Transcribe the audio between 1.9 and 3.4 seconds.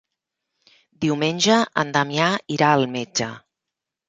Damià irà al metge.